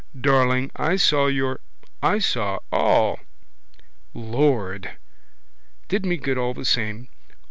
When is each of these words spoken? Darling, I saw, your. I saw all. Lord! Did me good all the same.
Darling, 0.19 0.71
I 0.75 0.95
saw, 0.95 1.27
your. 1.27 1.59
I 2.01 2.17
saw 2.17 2.57
all. 2.71 3.19
Lord! 4.15 4.97
Did 5.89 6.07
me 6.07 6.17
good 6.17 6.39
all 6.39 6.55
the 6.55 6.65
same. 6.65 7.07